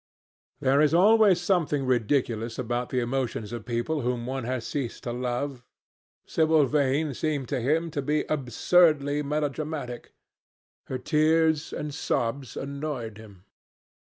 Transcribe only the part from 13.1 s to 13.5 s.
him.